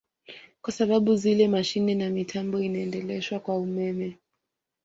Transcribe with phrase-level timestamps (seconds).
[0.61, 4.17] Kwa sababu zile mashine na mitambo inaendeshwa kwa ummeme